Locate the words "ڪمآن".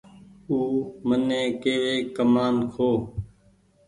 2.15-2.55